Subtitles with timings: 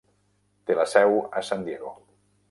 [0.69, 1.93] Té la seu a San Diego.